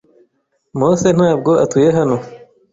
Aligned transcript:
Mose 0.79 1.07
ntabwo 1.17 1.51
atuye 1.63 1.89
hano. 1.97 2.17